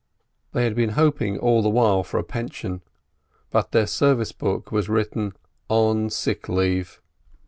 They 0.53 0.63
had 0.63 0.73
been 0.73 0.93
hoping 0.97 1.37
all 1.37 1.61
the 1.61 1.69
while 1.69 2.03
for 2.03 2.17
a 2.17 2.23
pension, 2.23 2.81
but 3.51 3.65
in 3.65 3.69
their 3.73 3.85
service 3.85 4.31
book 4.31 4.71
was 4.71 4.89
written 4.89 5.33
"on 5.69 6.09
sick 6.09 6.49
leave." 6.49 6.99